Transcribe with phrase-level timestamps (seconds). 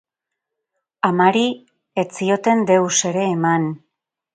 [1.11, 1.45] Amari
[2.05, 3.73] ez zioten deus ere eman.